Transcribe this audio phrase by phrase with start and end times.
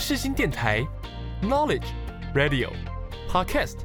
[0.00, 0.86] 世新电台
[1.42, 1.88] ，Knowledge
[2.32, 2.70] Radio
[3.28, 3.78] Podcast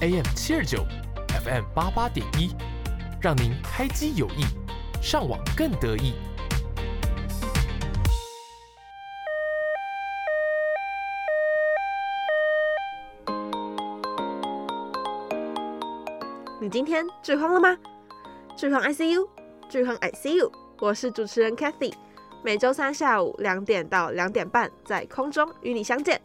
[0.00, 0.84] AM 七二九
[1.28, 2.54] FM 八八点一，
[3.22, 4.44] 让您开机有益，
[5.00, 6.14] 上网更得意。
[16.60, 17.78] 你今天剧荒了吗？
[18.58, 19.26] 剧荒 ICU，
[19.70, 21.94] 剧荒 ICU，我是主持人 Cathy，
[22.42, 26.20] 每周三下午两点到两点半在空中与你相见。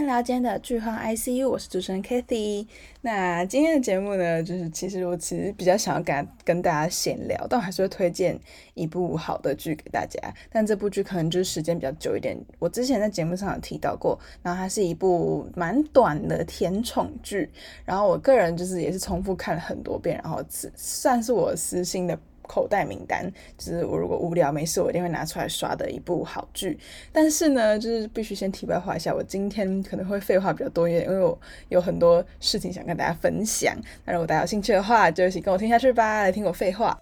[0.00, 2.66] 迎来到今天的剧荒 ICU，我是主持人 Kathy。
[3.02, 8.38] 那今天的节目呢，就是其实我其实比较想要跟跟大家闲聊，但我还是会推荐
[8.74, 10.18] 一部好的剧给大家。
[10.50, 14.18] 但这部剧可能就是时间比较久一点，我之前在节目上有提到过。
[14.42, 17.50] 然后它是一部蛮短的甜宠剧，
[17.84, 20.42] 然后我个人就是也是重复看了很多遍，然后
[20.76, 22.18] 算是我私心的。
[22.50, 26.76] 口袋名单，就是我如果无聊没事，我一定会拿出来刷的一部好剧。
[27.12, 31.38] 但是呢，就是必须先题外话一下，我今天可能会废话比较多一点，因为我
[31.68, 33.72] 有很多事情想跟大家分享。
[34.04, 36.98] 那如果大家有兴趣的话，就一起跟我听下去吧，来听我废话。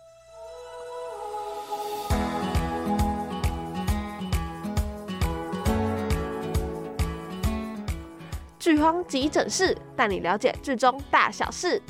[8.58, 11.80] 剧荒急诊室带你了解剧中大小事。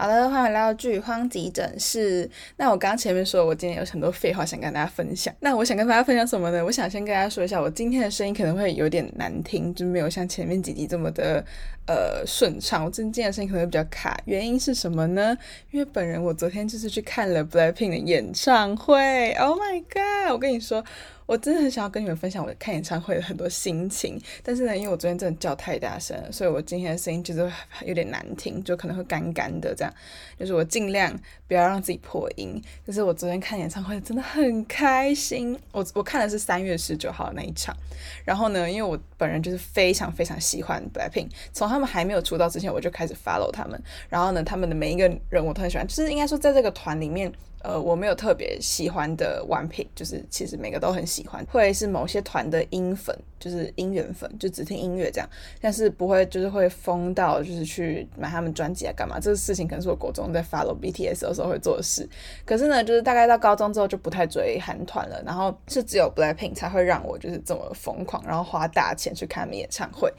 [0.00, 2.30] 好的，欢迎来到剧荒急诊室。
[2.56, 5.34] 那我刚刚前面说，我今天有很多废话想跟大家分享。
[5.40, 6.64] 那我想跟大家分享什么呢？
[6.64, 11.44] 我想先跟大家说一下，我今天的声音可能会有点难听，就没有像前面几集这么的
[11.88, 12.84] 呃顺畅。
[12.84, 15.36] 我今天的声音可能会比较卡，原因是什么呢？
[15.72, 19.32] 因为本人我昨天就是去看了 Blackpink 的演唱会。
[19.32, 20.30] Oh my god！
[20.30, 20.84] 我跟你说。
[21.28, 27.52] 我真的很想要跟你们分享我看演唱会的很多心情，但是呢，因为我昨天真的叫太大声，所以我今天的声音就是
[27.84, 29.92] 有点难听，就可能会干干的这样。
[30.38, 31.14] 就是我尽量
[31.46, 32.58] 不要让自己破音。
[32.86, 37.76] 就是我昨天看演唱会真的很开心，我我看的是三月十九号那一场。
[38.24, 43.78] 然后呢，因为我本人就是非常非常喜欢 Blackpink，从他们还没有出道之前我就开始 follow 他们。
[44.08, 47.30] 然后呢，他们的每一个人我都很喜欢，就是应该说在这个团里面。
[47.62, 55.28] 呃，我没有特别喜欢的 one pick，就是其实每个都很喜欢，会是某些团的音粉，就是音源粉，就只听音乐这样，
[55.60, 59.18] 但是不会就是会疯到就是去买他们专辑啊干嘛？
[59.18, 62.08] 这个事情可能是我国中在 follow BTS 的时候会做的事，
[62.46, 70.12] 可是呢，就是大概到高中之后就不太追韩团了，然后是只有 Blackpink 才会让我就是这么疯狂，然后花大钱去看他们演唱会。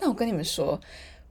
[0.00, 0.80] 那我跟你们说。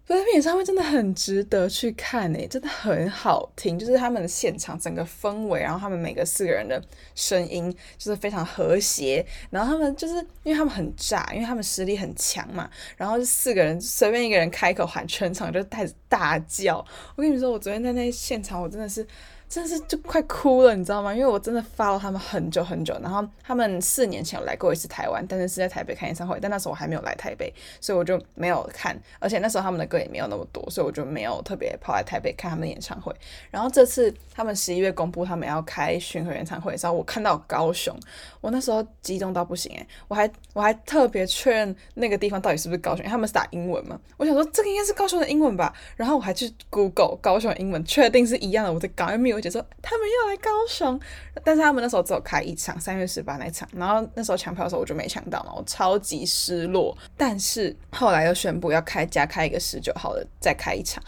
[0.07, 6.81] 所以演唱会真的很值得去看诶，真的很好听，就是他们的现场整个氛围，然后他们每个四个人的
[7.13, 16.77] 声音就是非常和谐，然后他们就是因为他们很炸，因为他们实力很强嘛，然后就四个人随便一个人开口喊，全场就带着大叫。
[17.17, 19.05] 我跟你说，我昨天在那现场，我真的是。
[19.49, 21.13] 真是就快哭了，你知道吗？
[21.13, 33.13] 因为我真的发了他们很久很久，然后他们四年前有来过一次台湾，但是是在台北开演唱会，但那时候我还没有来台北，所以我就没有看，而且那时候他们的歌也没有那么多，所以我就没有特别跑来台北看他们的演唱会。
[33.49, 37.97] 然后这次他们十一月公布他们要开巡回演唱会的时候，我看到高雄，
[38.41, 49.36] 我那时候激动到不行诶，我还我还特别确认那个地方到底是不是高雄，他们是打英文嘛，我想说这个应该是高雄的英文吧，然后我还去 Google 高雄的英文，确定是一样的，我在搞没有。
[49.37, 50.99] 我就说他们要来高雄，
[51.43, 53.69] 但是他们那时候只有开一场，三月十八那场。
[53.71, 56.97] 然后那时候抢票的时候我就没抢到嘛，我超级失落。
[57.15, 61.03] 但是后来又宣布要开加开一个十九号的，再开一场，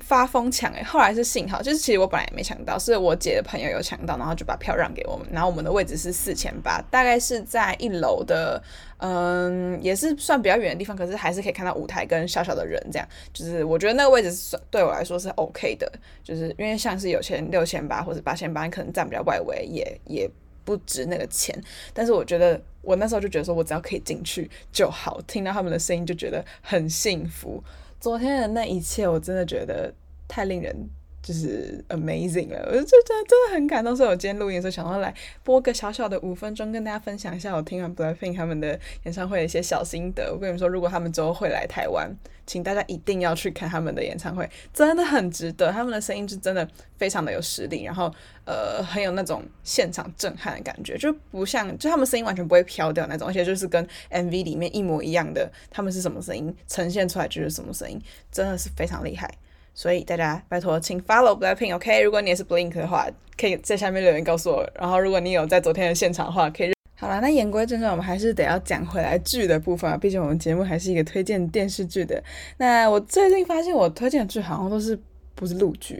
[0.00, 5.26] 发疯抢诶，后来是幸好，就是其实我本来也没抢到，是我姐的朋友有抢到，然后就把票让给我们。
[5.32, 8.62] 然后我们的位置是四千八，大概是在一楼的。
[9.02, 15.90] 嗯，也是算比较远的地方，可是还是可以看到舞台跟小小的人，这样就是我觉得那个位置是对我来说是 OK 的，
[16.22, 20.30] 就是因为像是有钱六千八或者八千八，可能站比较外围，也也
[20.66, 21.58] 不值那个钱。
[21.94, 27.64] 但是我觉得我那时候就觉得说我只要可以进去就好，听到他们的声音就觉得很幸福。
[28.00, 29.92] 昨天的那一切，我真的觉得
[30.26, 30.74] 太令人。
[31.22, 40.32] 就是 amazing 了，我就觉得真的很感动，所以我今天录音的时候想要来播个小小的五分钟，跟大家分享一下我听完 Blackpink 他们的演唱会的一些小心得。
[40.32, 42.10] 我跟你们说，如果他们之后会来台湾，
[42.46, 45.70] 请大家一定要去看他们的演唱会，真的很值得。
[45.70, 46.66] 他们的声音是真的
[46.96, 48.12] 非常的有实力，然后
[48.46, 58.00] 呃很有那种现场震撼的感觉，就不像就他们声音完全不会飘掉那种，而且就是跟 MV 里面一模一样的，他们是什么声音呈现出来就是什么声音，
[58.32, 59.30] 真的是非常厉害。
[59.74, 62.02] 所以大家拜托，请 follow Blackpink，OK？
[62.02, 63.06] 如果你也是 Blink 的话，
[63.36, 64.68] 可以在下面留言告诉我。
[64.78, 66.72] 然后，如果你有在昨天的现场的话，可以。
[66.96, 69.96] 好了，那言归正传，我们还是得要讲回来剧的部分啊。
[69.96, 72.22] 毕竟我们节目还是一个推荐电视剧的。
[72.58, 74.98] 那我最近发现，我推荐的剧好像都是。
[75.32, 75.98] 不是录剧，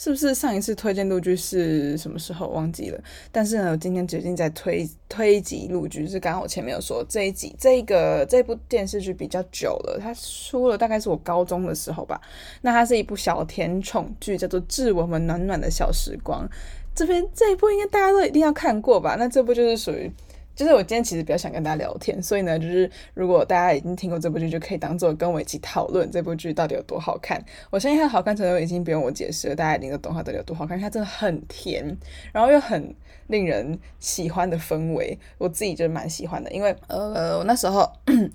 [0.00, 2.98] 是不是上一次推荐陆剧是什么时候忘记了？
[3.30, 12.18] 但是呢，我今天决定在推推一集陆剧，就是刚刚我前面有说这一集这个这部电视剧比较久了，它出了大概是我高中的时候吧。
[12.62, 16.48] 那它是一部小甜宠剧，叫做《致我们暖暖的小时光》。
[16.94, 19.16] 这边这一部应该大家都一定要看过吧？
[19.18, 20.10] 那这部就是属于。
[20.54, 27.42] 就是我今天其实比较想跟大家聊天，所以呢，就是如果大家已经听过这部剧，就可以当做跟我一起讨论这部剧到底有多好看。
[27.70, 30.78] 我相信它的好看程度已经不用我解释了，大家一定都懂它到底有多好看。
[30.78, 31.96] 它真的很甜，
[32.32, 32.94] 然后又很
[33.28, 36.50] 令人喜欢的氛围，我自己就是蛮喜欢的。
[36.50, 37.90] 因为呃，我那时候，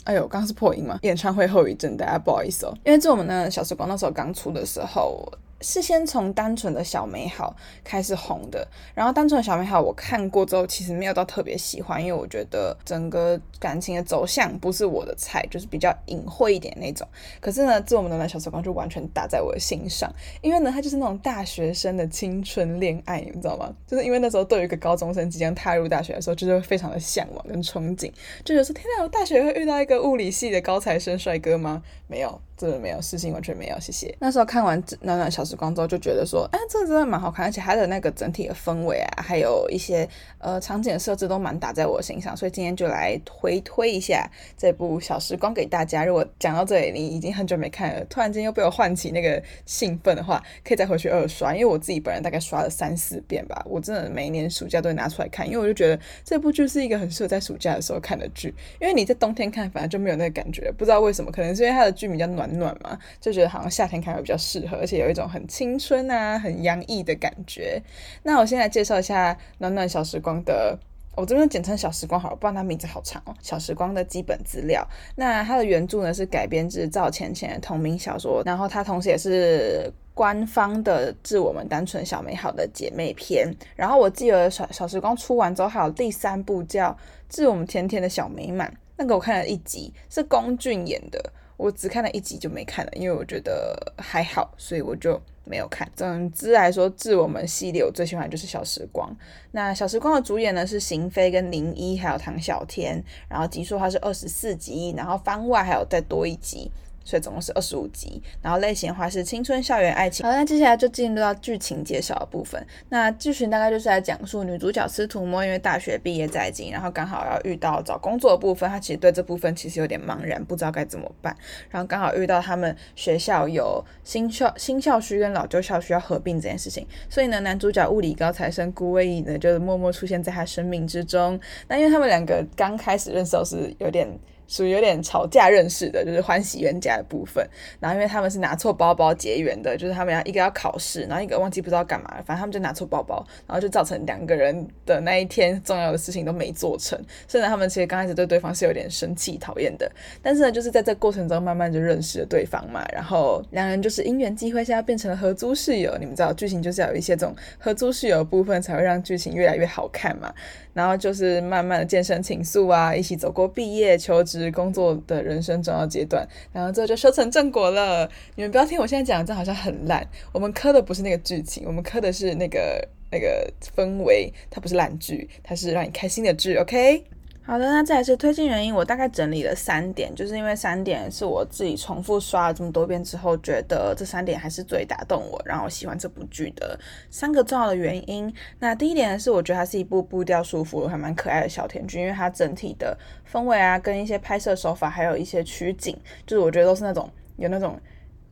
[0.05, 2.73] 哎呦，刚是破音嘛，演唱会后遗症，大家不好意思哦。
[2.83, 5.31] 因为这我们的小时光那时候刚出的时候。
[5.61, 17.07] 是先从单纯的小美好开始红的，然后单纯的小美好我看过之后，其实没有到特别喜欢，因为我觉得整个感情的走向不是我的菜，就是比较隐晦一点那种。
[17.39, 20.11] 可是呢，致我们暖暖小时光就完全打在我的心上，
[20.41, 23.73] 因为呢，它就是那种大学生的青春恋爱，你知道吗？
[23.87, 28.11] 就是因为那时候对于一个高中生即将踏入大学的时候，就是非常的向往跟憧憬，
[28.43, 31.81] 就觉得说天哪，我大学会遇到一个物理系的高材生帅哥吗？
[32.07, 32.41] 没有。
[32.57, 34.15] 真的没有，私信完全没有，谢谢。
[34.17, 40.07] 那时候看完《暖暖小时光》之后，就觉得说，哎，这个真的蛮好看，而且它的那个整体的氛围啊，还有一些
[40.37, 46.05] 呃场景的设置都蛮打在我心上，所以今天就来回推一下这部《小时光》给大家。
[46.05, 53.61] 如果讲到这里，你已经很久没看了，突然间又被我唤起那个兴奋的话，可以再回去二刷，因为我自己本人大概刷了三四遍吧。
[53.69, 62.45] 我真的每一年暑假都会拿出来看，因为我就觉得这部剧是一个很适合在暑假的时候看的剧，因为你在冬天看反而就没有那个感觉，不知道为什么，可能是因为它的剧名叫暖。
[62.55, 67.81] 暖嘛，就觉得好像夏天看会比较适合，而且有一种很青春啊、很洋溢的感觉。
[68.23, 70.77] 那我先来介绍一下《暖暖小时光》的，
[71.15, 73.33] 我这边简称小时光好了，不然它名字好长哦。
[73.41, 83.53] 小时光的基本资料，那它的原著呢是改编自赵浅浅的同名小说，然后它同时也是官方的《致我们单纯小美好》的姐妹篇。
[83.75, 86.91] 然后我记得小小时光出完之后，还有第三部叫
[87.27, 91.33] 《致我们甜甜的小美满》，那个我看了一集，是龚俊演的。
[91.57, 95.89] 我只看了一集就没看了，因为我觉得还好，所以我就没有看。
[95.95, 99.09] 总之来说，致我们系列我最喜欢的就是《小时光》。
[99.51, 103.01] 那《小时光》的主演呢是邢菲跟林一，还有唐小天。
[103.29, 106.69] 然后集数它是二十四集，然后番外还有再多一集。
[107.05, 110.25] 所以总共是二十五集，然后类型的话是青春校园爱情。
[110.25, 112.61] 好，那接下来就进入到剧情介绍的部分。
[112.89, 121.35] 那剧情大概就是来讲述女主角司徒默因为大学毕业在即，然后刚好要遇到找工作的部分，她其实对这部分其实有点茫然，不知道该怎么办。
[121.69, 131.39] 然后刚好遇到他们学校有新校新校区跟老旧校区要合并这件事情，所以呢，男主角物理高材生顾威呢，就是默默出现在他生命之中。
[131.67, 134.07] 那因为他们两个刚开始认识都是有点。
[134.47, 137.47] 属于有点吵架认识的，就是欢喜冤家的部分。
[137.79, 146.99] 然后因为他们是拿错包包结缘的，就是他们要一个要考试，然后一个忘记不知道干嘛了，反正他们就拿错包包，然后就造成两个人的那一天重要的事情都没做成。
[147.27, 152.85] 虽然他们其实刚开始对对方是有点生气讨厌的，但是呢，就是在这过程中慢慢就认识了对方嘛。
[152.93, 155.95] 然后两人就是因缘际会下变成了合租室友。
[155.99, 160.33] 你们知道剧情就是要有一些这种合租室友的部分，才会让剧情越来越好看嘛。
[160.73, 168.09] 然后就是慢慢的渐生情愫啊，一起走过毕业、求职、是工作的人生重要阶段，然后最后就修成正果了。
[168.35, 170.05] 你们不要听我现在讲，这好像很烂。
[170.31, 174.31] 我们磕的不是那个剧情，我们磕的是那个那个氛围。
[174.49, 176.55] 它不是烂剧，它是让你开心的剧。
[176.55, 177.03] OK。
[177.47, 186.77] 好的，那再来是推荐原因，我大概整理了三点，就是因为三点是我自己重复刷了这么多遍之后，觉得这三点还是最打动我，让我喜欢这部剧的
[187.11, 188.33] 三个重要的原因。
[188.57, 192.97] 那第一点，是我觉得它是一部步调舒服、还蛮可爱的小甜剧，因为它整体的
[193.31, 197.79] 氛围啊，跟一些拍摄手法，还有一些取景，就是我觉得都是那种有那种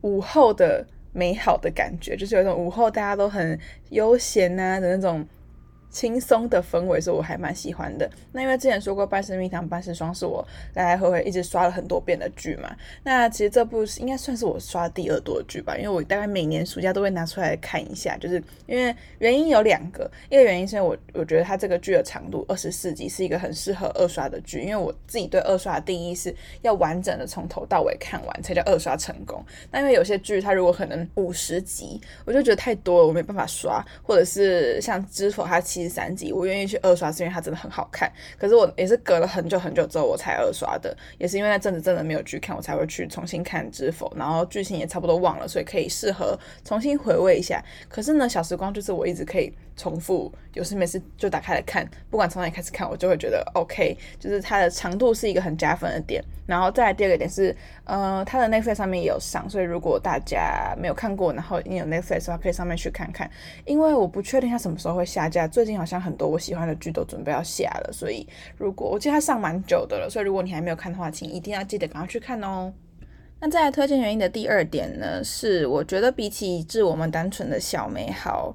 [0.02, 3.60] 午后的美好的感觉，就是有一种午后大家都很
[3.92, 5.24] 悠闲啊的那种。
[5.94, 8.10] 轻松的氛围是我还蛮喜欢的。
[8.34, 12.76] 那因为之前说过《半生蜜糖半世霜》是我来来回回一直刷了很多遍的剧嘛。
[13.04, 18.18] 那其实这部应该算是我刷第二多的剧吧，因为我大概每年暑假都会拿出来看一下。
[18.18, 29.46] 就是因为原因有两个，一个原因是我我觉得它这个剧的长度二十四集是一个很适合二刷的剧，因为我自己对二刷的定义是要完整的从头到尾看完才叫二刷成功。
[29.70, 38.10] 那因为有些剧它如果可能五十集，我就觉得太多了，我没办法刷，或者是像《知否》它其第三集，我愿意去二刷，是因为它真的很好看。
[38.38, 47.62] 可是我也是隔了很久很久之后我才二刷的，也是因为那阵子真的没有剧看，我才会去重新看《知否》，然后剧情也差不多忘了，所以可以适合重新回味一下。
[47.90, 56.24] 可是呢，《小时光》就是我一直可以重复，有事没事就打开来看，不管从哪里开始看，我就会觉得 OK，就是它的长度是一个很加分的点。
[56.46, 63.30] 然后再来第二个点是，呃，它的 Netflix 上面也有上，所以如果大家没有看过，然后你有 Netflix 的话，可以上面去看看。
[63.66, 68.28] 因为我不确定它什么时候会下架，最近好像很多我喜欢的剧都准备要下了，所以
[68.58, 72.74] 如果我记得它上蛮久的了，所以如果你还没有看的话，请一定要记得赶快去看哦。
[73.40, 78.54] 那再来推荐原因的第二点呢，是我觉得比起《致我们单纯的小美好》。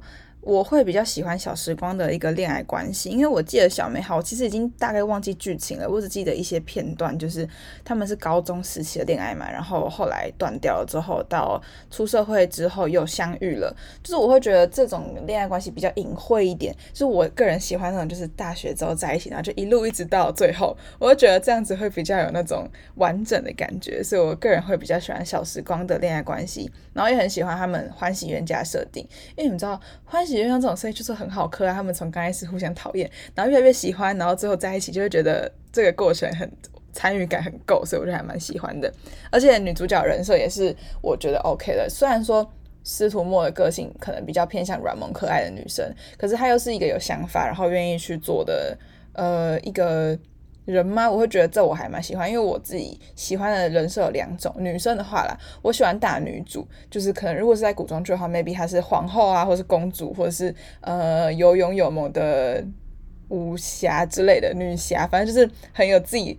[0.49, 7.47] 我会比较喜欢小时光的一个恋爱关系，因为我记得小美好，我其实已经大概忘记剧情了，我只记得一些片段，就是
[7.85, 30.38] 他们是高中时期的恋爱嘛，然后后来断掉了之后，到出社会之后又相遇了，就是我会觉得这种恋爱关系比较隐晦一点，就是我个人喜欢那种就是大学之后在一起，然后就一路一直到最后，我会觉得这样子会比较有那种完整的感觉，所以我个人会比较喜欢小时光的恋爱关系，然后也很喜欢他们欢喜冤家设定，因为你知道欢喜。
[30.41, 36.51] 因为这种事情就是很好磕啊，他们从刚开始互相讨厌，然后越来越喜欢，然后最后在一起，就会觉得这个过程很
[36.93, 38.93] 参与感很够，所以我就还蛮喜欢的。
[39.31, 42.49] 而且女主角人设也是我觉得 OK 的，虽然说
[42.83, 48.77] 司徒默的个性可能比较偏向软萌可爱的女生，可是她又是一个有想法，然后愿意去做的
[49.15, 50.19] 呃一个。
[50.73, 51.11] 人吗？
[51.11, 54.55] 我会觉得这我还蛮喜欢，因为我自己喜欢的人设有两种。
[54.59, 62.63] 女生的话啦，我喜欢大女主，就是可能如果是在古装剧的话，maybe 她是皇后啊，或是公主，或者是呃有勇有谋的
[63.29, 66.39] 武侠之类的女侠，反正就是很有自己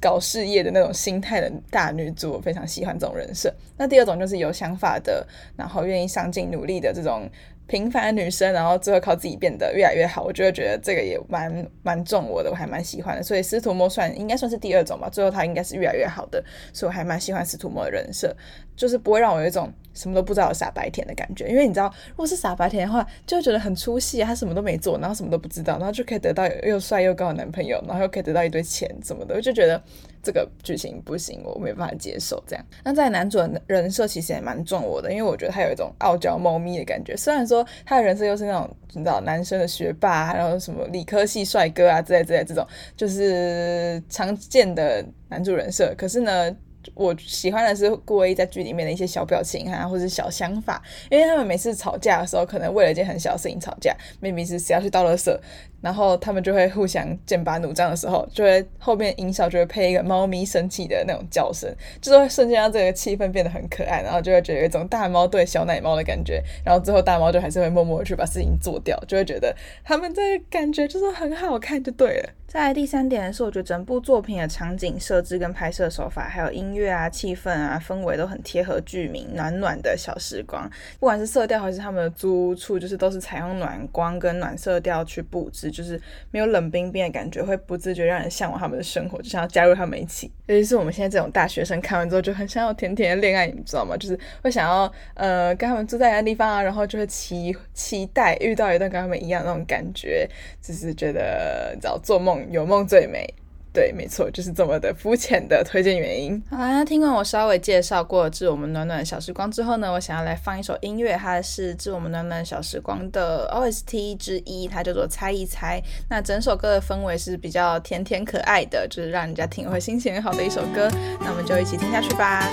[0.00, 3.54] 搞事业的那种心态的大女主，我非常喜欢这种人设。
[3.76, 5.26] 那第二种就是有想法的，
[5.56, 7.30] 然后愿意上进努力的这种。
[7.72, 13.22] 平凡的女生，然后最后靠自己变得越来越好，我就会觉得这个也蛮蛮中我的，我还蛮喜欢的。
[13.22, 18.36] 所以司徒默算应该算是第二种吧，最后他应该是越来越好的，所以我还蛮喜欢司徒默的人设，
[18.76, 21.48] 就是不会让我有一种什么都不知道的傻白甜的感觉。
[21.48, 29.82] 因为你知道，如果是傻白甜的话，就会觉得很出戏，他什么都没做，然后什么都不知道，然后就可以得到又帅又高的男朋友，然后又可以得到一堆钱什么的，我就觉得。
[30.22, 32.42] 这个剧情不行，我没办法接受。
[32.46, 37.16] 这样，那在男主的人设其实也蛮重我的，因为我觉得他有一种傲娇猫咪的感觉。
[37.16, 45.92] 虽然说他的人设又是那种你知道男生的学霸，然后什么理科系帅哥啊之类之类这种，就是常见的男主人设。
[45.98, 46.54] 可是呢，
[46.94, 55.36] 我喜欢的是顾威在剧里面的一些小表情啊，或者是小想法，因为他们每次吵架的时候，可能为了一件很小事情吵架明明是谁要去倒垃圾。
[55.82, 61.68] 然后他们就会互相剑拔弩张的时候，就会后面音效就会配一个猫咪生气的那种叫声，
[62.00, 72.30] 就是会瞬间让这个气氛变得很可爱，然后就会觉得有一种大猫对小奶猫的感觉，然后最后大猫就还是会默默的去把事情做掉，就会觉得他们这个感觉就是很好看，就对了。
[72.46, 80.70] 再来第三点是，我觉得整部作品的场景设置跟拍摄手法，还有音乐啊、气氛啊、氛围都很贴合剧名，暖暖的小时光。
[81.00, 85.71] 不管是色调还是他们的租屋处，就是都是采用暖光跟暖色调去布置。
[85.72, 86.00] 就是
[86.30, 90.30] 没有冷冰冰的感觉，会不自觉让人向往他们的生活，就想要加入他们一起。
[90.46, 93.96] 尤其是我们现在这种大学生，看完之后就很想要甜甜的恋爱，你知道吗？
[93.96, 100.28] 就是会想要呃跟他们住在一个地方啊，然后就会期期待遇到一段跟他们一样那种感觉，
[100.60, 103.26] 就是觉得你知道做梦有梦最美。
[103.72, 106.42] 对，没错，就是这么的肤浅的推荐原因。
[106.50, 115.80] 好啦，听完我稍微介绍过《致我们暖暖的小时光》之后呢，我想要来放一首音乐，它是《致我们暖暖小时光》的 OST 之一，它叫做《猜一猜》。
[116.10, 120.90] 那整首歌的氛围是比较甜甜可爱的，就是让人家听会心情很好的一首歌。
[121.20, 122.48] 那我们就一起听下去吧。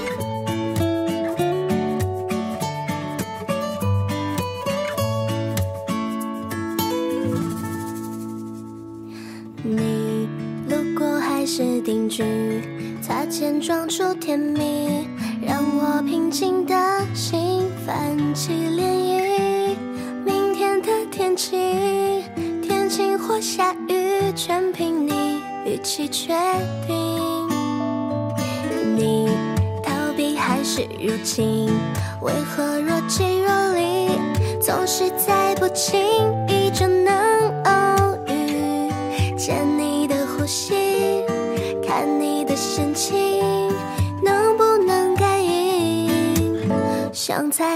[13.29, 15.07] 擦肩撞出甜蜜，
[15.45, 16.75] 让我平静的
[17.13, 19.75] 心泛起涟漪。
[20.25, 22.23] 明天的天气，
[22.63, 26.33] 天晴或下雨，全凭你语气决
[26.87, 27.47] 定。
[28.97, 29.29] 你
[29.83, 31.69] 逃避还是入侵？
[32.21, 34.09] 为何若即若离，
[34.59, 36.01] 总是在不经
[36.47, 37.13] 意就能
[37.63, 38.89] 偶遇，
[39.37, 39.88] 见你
[47.29, 47.68] 想在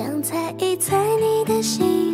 [0.00, 2.09] 想猜一猜你的心。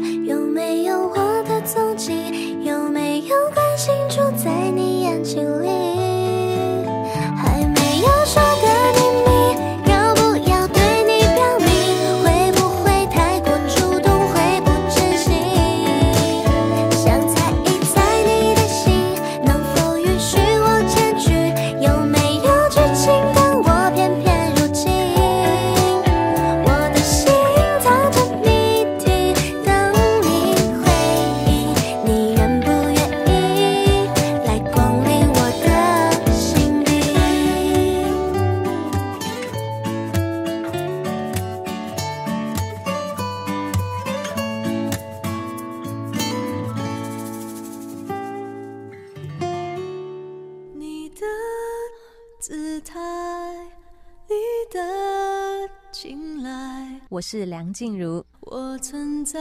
[57.09, 59.39] 我是梁静茹，我存在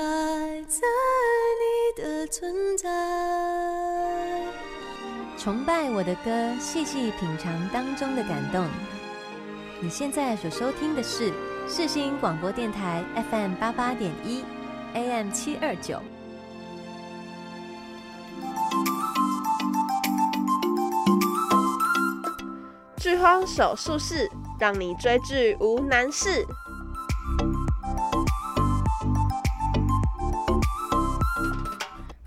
[0.67, 0.81] 在
[1.57, 4.43] 你的存在，
[5.35, 8.67] 崇拜我的歌，细细品尝当中的感动。
[9.81, 11.33] 你现在所收听的是
[11.67, 14.43] 世新广播电台 FM 八八点一
[14.93, 15.99] AM 七二九。
[22.97, 26.45] 剧荒手术室，让你追剧无难事。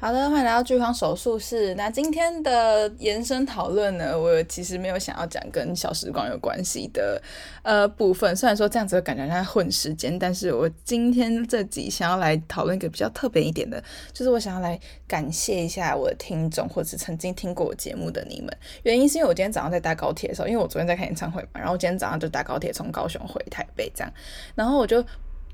[0.09, 1.75] 好的，欢迎来到剧荒手术室。
[1.75, 7.21] 那今天的延伸讨论呢，我其实没有想要讲跟小时光有关系的
[7.61, 8.35] 呃部分。
[8.35, 18.49] 虽然说这样子的感觉在混时间，但是我今天这集想要来讨论一个比较特别一点的，就是我想要来感谢一下我的听众，或者是曾经听过我节目的你们。
[18.85, 24.11] 原因是因为我今天早上在搭高铁的时候，因为我昨天在看演唱会嘛，然后今天早上就搭高铁从高雄回台北这样，
[24.55, 25.05] 然后我就。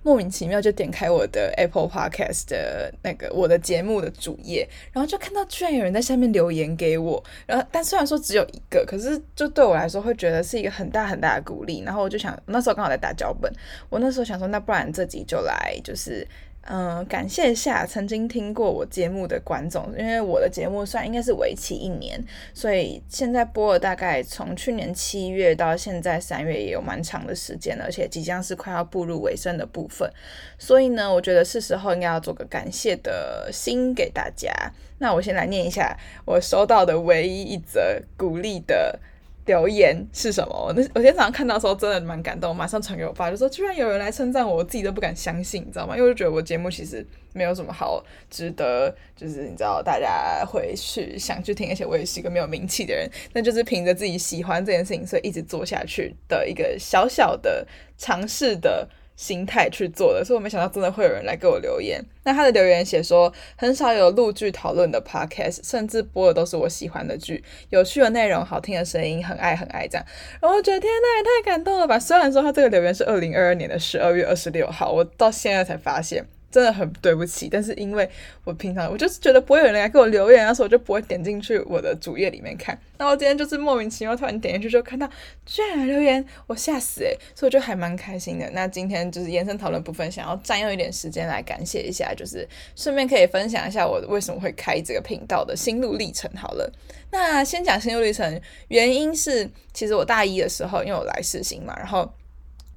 [0.05, 13.53] 莫名其妙就点开我的 Apple Podcast 的那个我的节目的主页，然后就看到居然有人在下面留言给我，然后但虽然说只有一个，可是就对我来说会觉得是一个很大很大的鼓励，然后我就想那时候刚好在打脚本，
[13.89, 16.25] 我那时候想说那不然这集就来就是。
[16.67, 22.19] 嗯，感谢下曾经听过我节目的观众，因为我的节目算应该是为期一年，
[22.55, 30.11] 所以现在播了大概从去年七月到现在三月也有蛮长的时间，而且即将是快要步入尾声的部分，
[30.59, 34.51] 所以呢，我觉得是时候应该要做个感谢的心给大家。
[34.99, 38.99] 那我先来念一下我收到的唯一一则鼓励的。
[39.47, 40.67] 留言是什么？
[40.67, 45.97] 我那我今天早上看到的时候真的蛮感动，马上传给我爸，就说居然有人来称赞我，我自己都不敢相信，你知道吗？
[45.97, 57.67] 因为我觉得我节目其实没有什么好值得，就是你知道大家会去想去听，而且我也是一个没有名气的人，那就是凭着自己喜欢这件事情，所以一直做下去的一个小小的
[57.99, 58.89] 尝试的。
[59.17, 62.05] 心态去做的，所以我没想到真的会有人来给我留言。
[62.25, 70.07] 那他的留言写说，很少有录剧讨论的 podcast，甚至播的都是我喜欢的剧，有趣的内容，好听的声音，很爱很爱这样。
[70.41, 71.99] 然后我觉得天呐，也太感动了吧！
[71.99, 76.27] 虽然说他这个留言是二零二二年的十二月二十六号，我到现在才发现。
[76.55, 78.09] 真的很对不起，但是因为
[78.45, 82.79] 我平常我就是觉得不会有人来给我留言，所以我就不会点进去我的主页里面看。
[82.97, 85.11] 那我今天就是莫名其妙突然点进去就看到
[85.45, 88.49] 居然来留言，我吓死诶、所以我就还蛮开心的。
[88.53, 96.31] 那今天就是延伸讨论部分，想要占用一点时间来感谢一下，就是顺便可以分享一下我为什么会开这个频道的心路历程。
[96.37, 96.73] 好了，
[97.11, 102.09] 那先讲心路历程，原因是其实我大一的时候，因为我来世新嘛，然后。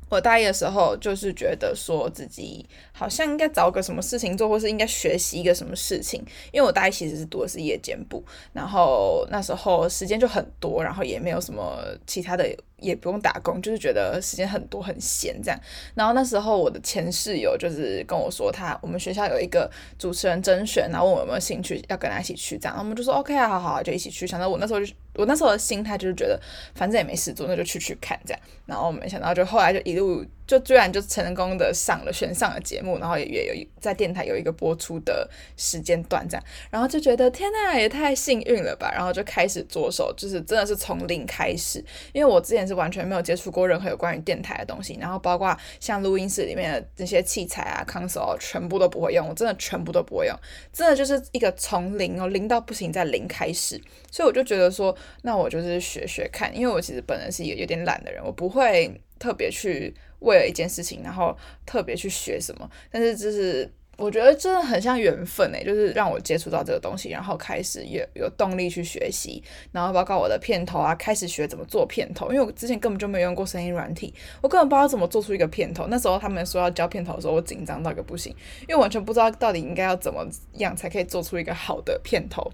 [0.09, 2.65] 我大一的时候就是觉得说自己
[2.97, 6.19] 好像应该找个什么事情做，或是应该学习一个什么事情。
[6.51, 12.47] 因为我大一其实是读的是夜间部，然后那时候时间就很多，然后也没有什么其他的。
[12.79, 15.59] 也不用打工，就是觉得时间很多很闲这样。
[15.95, 22.75] 然后那时候我的前室友就是跟我说他，我们学校有一个主持人甄选，然后问我有没有兴趣要跟他一起去这样。
[22.77, 24.27] 我们就说 OK 啊，好好，就一起去。
[24.27, 24.79] 想到我那时候
[25.15, 26.39] 我那时候的心态就是觉得
[26.75, 28.39] 反正也没事做，那就去去看这样。
[28.67, 38.89] 然后没想到就后来就一路就居然就成功的上了选上了节目，然后也也有在电台有一个播出的时间段这样，然后就觉得天呐，也太幸运了吧！
[38.93, 41.83] 然后就开始着手，就是真的是从零开始，
[42.13, 50.39] 因为我之前是完全没有接触过任何有关于电台的东西，然后包括像录音室里面的那些器材啊、console 全部都不会用，我真的全部都不会用，
[50.71, 53.77] 真的就是一个从零哦，零到不行再零开始，
[54.09, 59.93] 所以我就觉得说，那我就是学学看，因为我其实本人是一个有点懒的人，我不会特别去。
[60.19, 75.87] 为了一件事情，然后特别去学什么，但是就是我觉得真的很像缘分诶，就是让我接触到这个东西，然后开始有有动力去学习，然后包括我的片头啊，开始学怎么做片头，因为我之前根本就没有用过声音软体，我根本不知道怎么做出一个片头。
[75.87, 82.51] 那时候他们说要教片头的时候，我紧张到一个不行，因为完全不知道到底应该要怎么样才可以做出一个好的片头。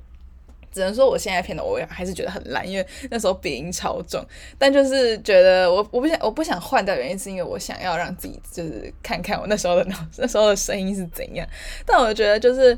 [0.73, 4.21] 只能说我现在片的我还是觉得很烂，因为那时候鼻音超重。
[4.57, 11.47] 但就是觉得我我不想我不想换掉，原因是因为我想要让自己就是看看我那时候的那时候的声音是怎样。
[11.85, 12.77] 但我觉得就是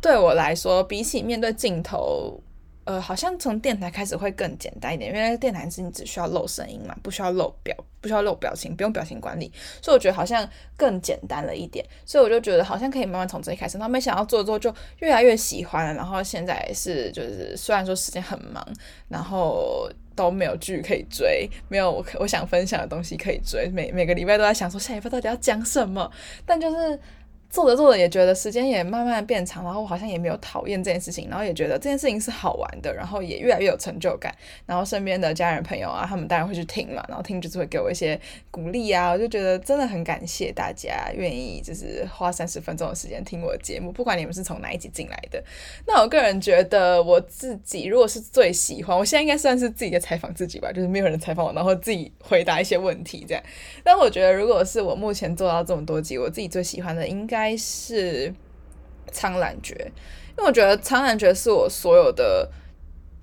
[0.00, 2.40] 对我来说，比起面对镜头。
[2.84, 13.78] 呃，好像从电台开始会更简单一点，因为电台是你只需要露声音嘛，不需要露表，不需要露表情，不用表情管理，所以我觉得好像更简单了一点，所以我就觉得好像可以慢慢从这里开始。
[13.78, 18.62] 然后没想到做做就越来越喜欢了，然后现在是就是虽然说时间很忙，
[19.08, 26.10] 然后都没有剧可以追，没有我我想分享的东西可以追，每每个礼拜都在想说下一拜到底要讲什么，
[26.44, 27.00] 但就是。
[27.54, 34.34] 做着做着也觉得时间也慢慢变长，然后我好像也没有讨厌这件事情，然后也觉得这件事情是好玩的，然后也越来越有成就感。
[34.66, 45.40] 然后身边的家人朋友啊，他们当然会去听嘛，然后听就是会给我一些鼓励啊，我就觉得真的很感谢大家愿意就是花三十分钟的时间听我的节目，不管你们是从哪一集进来的。
[45.86, 53.40] 那我个人觉得我自己如果是最喜欢，我现在应该算是自己在采访自己吧，就是没有人采访我，然后自己回答一些问题这样。
[53.84, 57.43] 但我觉得如果是我目前做到这么多集，我自己最喜欢的应该。
[57.48, 58.32] 应该是
[59.12, 59.74] 苍兰诀，
[60.36, 62.50] 因为我觉得苍兰诀是我所有的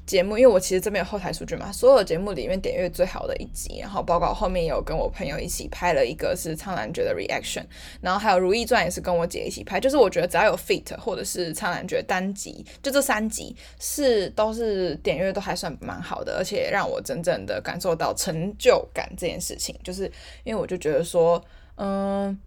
[0.05, 7.63] 节目，因为我其实这边有后台数据嘛，所有节目里面点阅最好的一集，然后包括后面有跟我朋友一起拍了一个是苍兰诀的 reaction，
[8.01, 20.11] 然后还有如懿传也是跟我姐一起拍，就是我觉得只要有 feat 或者是苍兰诀单集，就这三集是都是点阅都还算蛮好的，而且让我真正的感受到成就感这件事情，就是
[20.43, 21.43] 因为我就觉得说，
[21.75, 22.39] 嗯。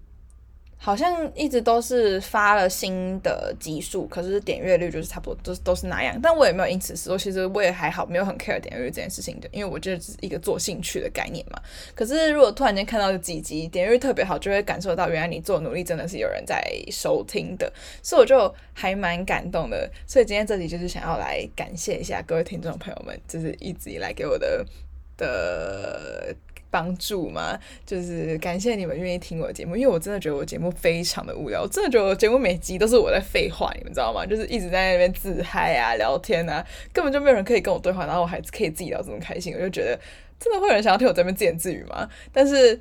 [0.85, 6.21] 好像一直都是发了新的集数，可是点阅率就是差不多都都是那样。
[6.23, 11.59] 但我也没有因此失落，其实我也还好，没有很 care 点阅率这件事情的，因为我觉得只是一个做兴趣的概念嘛。
[11.95, 19.91] 可是如果突然间看到几集点阅率特别好，就会感受到原来你做努力真的是有人在收听的，所以我就还蛮感动的。
[20.07, 24.63] 所以今天这里就是想要来感谢一下各位听众朋友们，就是一直以来给我的
[25.17, 26.37] 的。
[26.75, 27.57] 帮助吗？
[27.87, 34.27] 就是感谢你们愿意听我的节目，因为我真的觉得我节目非常的无聊，我真的觉得我节目每集都是我在废话，你们知道吗？
[34.27, 39.97] 就是一直在那边自嗨啊、聊天啊，根本就没有人可以跟我对话，然后我还可以自己聊这么开心，我就觉得
[40.41, 42.09] 真的会有人想要听我这边自言自语吗？
[42.33, 42.81] 但是。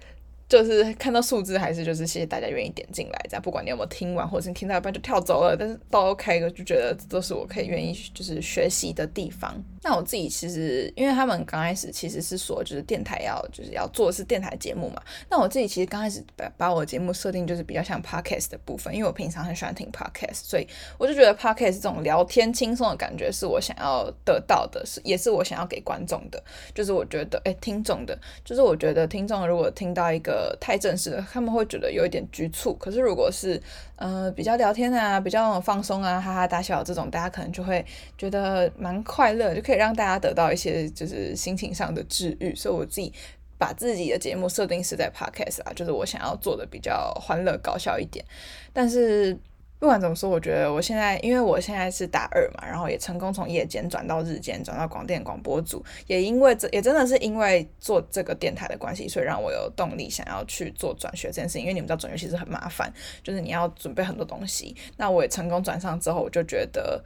[0.53, 9.59] 就是看到数字，还是就是谢谢大家愿意点进来，这样不管你有没有听完，或者是听到一半就跳走了，但是都 OK，就觉得这都是我可以愿意就是学习的地方。
[9.81, 15.01] 那我自己其实，因为他们刚开始其实是说，就是电台要就是要做的是电台节目嘛。
[15.27, 20.67] 那我自己其实刚开始把把我节目设定就是比较像 Podcast 的部分，因为我平常很喜欢听 Podcast，所以
[20.99, 26.41] 我就觉得 Podcast 这种聊天轻松的感觉是我想要得到的，是也是我想要给观众的。
[26.75, 30.42] 就是我觉得，哎，听众的，就是我觉得听众如果听到一个。
[30.43, 32.73] 呃太正式了，他们会觉得有一点局促。
[32.75, 33.61] 可是如果是
[33.95, 37.85] 呃比较聊天啊，比较放松啊，哈哈大笑这种，大家可能就会
[38.17, 42.53] 觉得蛮快乐，就可以让大家得到一些就是心情上的治愈。
[42.53, 43.13] 所以我自己
[43.57, 48.25] 把自己的节目设定是在 Podcast 啊，就是我想要做的比较欢乐搞笑一点，
[48.73, 49.37] 但是。
[49.83, 61.63] 不管怎么说，我觉得我现在，因为我现在是大二嘛，然后也成功从夜间转到日间，转到广电广播组，也因为这也真的是因为做这个电台的关系，所以让我有动力想要去做转学这件事情。
[61.63, 62.89] 因为你们知道转学其实很麻烦，
[63.21, 64.73] 就是你要准备很多东西。
[64.95, 67.03] 那我也成功转上之后，我就觉得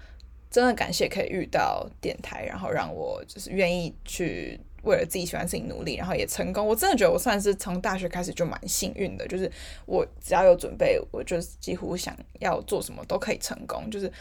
[0.51, 4.59] 真的感谢可以遇到电台，然后让我就是愿意去。
[4.87, 6.65] 为了自己喜欢的事情努力，然后也成功。
[6.65, 9.51] 我真的觉得我算是从大学开始就蛮幸运的，就是
[9.85, 13.89] 我只要有准备，我就几乎想要做什么都可以成功。
[13.91, 14.11] 就是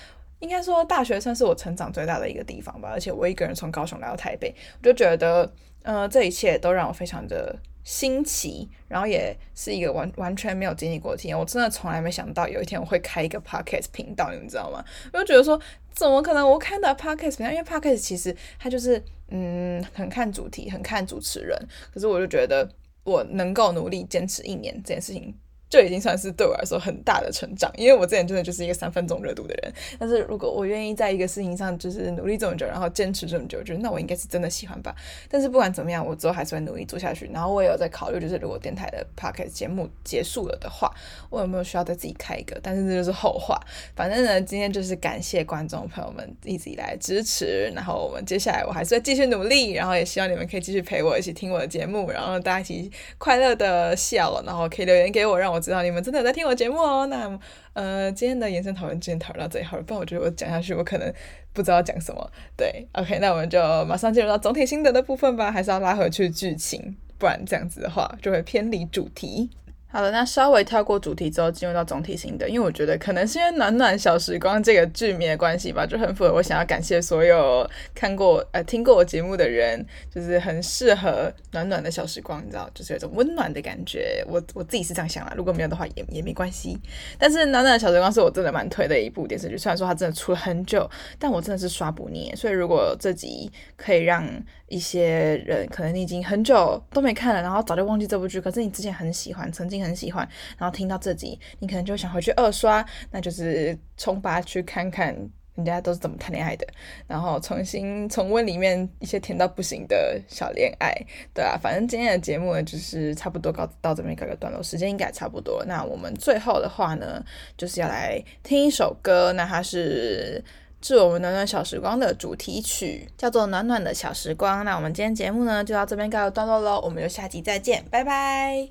[0.41, 2.91] 应该说，大学算是我成长最大的一个地方吧。
[2.93, 5.51] 而且我一个人从高雄来到台北，我就觉得，
[5.83, 11.39] 呃，这一切都让我非常的新奇，然后也是一个完完全没有经历过的体验。
[11.39, 14.85] 我真的从来没想到有一天我会开一个 podcast 频道，你们知道吗？
[15.13, 15.59] 我就觉得说，
[15.95, 17.53] 怎么可能我开的 podcast 频道？
[17.53, 19.03] 因为 podcast 其实它就是。
[19.29, 21.59] 嗯，很看主题，很看主持人。
[21.93, 22.69] 可是我就觉得，
[23.05, 25.35] 我能够努力坚持一年这件事情。
[25.69, 29.73] 就已经算是对我来说很大的成长，因为我之前真的就是一个三分钟热度的人。
[29.99, 34.95] 但是如果我愿意在一个事情上就是努力这么久，然后坚持这么久，我觉得那我应该是真的喜欢吧。
[35.29, 37.29] 但是不管怎么样，我之后还是会努力做下去。
[37.33, 40.91] 然后我也有在考虑，就是如果电台的 podcast 节目结束了的话，
[41.31, 42.59] 我有没有需要再自己开一个？
[42.63, 43.61] 但是这就是后话。
[43.95, 47.71] 反正呢，今天就是感谢观众朋友们一直以来支持。
[47.75, 57.07] 然后我们接下来我还是会继续努力，然后也希望你们可以继续陪我一起听我的节目，然后大家一起快乐的笑，然后可以留言给我，让我我知道你们真的在听我节目哦。
[57.07, 57.39] 那
[57.73, 61.11] 呃，今天的延伸讨论，今天讨论到这里好了，不然我觉得我讲下去，我可能
[61.55, 62.31] 不知道讲什么。
[62.55, 69.49] 对，OK，那我们就马上进入到总体心得的部分吧，还是要拉回去剧情，不然这样子的话就会偏离主题。
[69.89, 84.23] 好的，那稍微跳过主题之后，进入到总体型的，因为我觉得可能是因为《暖暖小时光》这个剧名的关系吧，就很符合我想要感谢所有看过 呃听过我节目的人，就是很适合暖暖的小时光，你知道，就是有种温暖的感觉。
[84.29, 86.77] 我我自己是这样想啦，如果没有的话也也没关系。
[87.17, 92.31] 但是《暖暖的小时光》是我真的蛮推的一部电视剧，虽然说它真的出了很久，但我真的是刷不腻。
[92.37, 94.29] 所以如果这集可以让
[94.69, 105.15] 一些人，可能你已经很久都没看了，然后早就忘记这部剧，可是你之前很喜欢，曾经很喜欢，然后听到这集，你可能就想回去二刷，那就是冲吧去看看
[105.55, 106.67] 人家都是怎么谈恋爱的，
[107.07, 110.93] 然后重新重温里面一些甜到不行的小恋爱，
[111.33, 115.65] 对啊，反正今天的节目呢，就是差不多告到这边告个段落，时间应该差不多。
[115.67, 117.25] 那我们最后的话呢，
[117.57, 120.45] 就是要来听一首歌，那它是。
[120.83, 124.61] 是我们暖暖小时光的主题曲，叫做《暖暖的小时光》。
[124.63, 128.69] 那我们今天节目呢，就到这边告一段落喽，我们就下集再见，拜拜。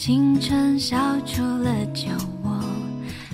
[0.00, 2.08] 青春笑出了酒
[2.42, 2.50] 窝。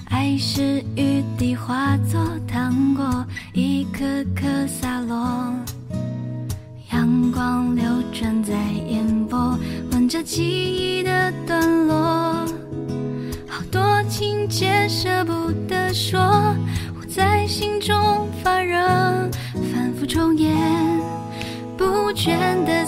[0.07, 5.55] 爱是雨滴化作糖果，一颗颗洒落。
[6.93, 8.53] 阳光流转在
[8.89, 9.57] 眼波，
[9.93, 11.95] 吻着记忆的段落。
[13.47, 16.19] 好多情节舍不得说，
[16.99, 18.77] 我在心中发热，
[19.73, 20.53] 反复重演，
[21.77, 22.85] 不倦的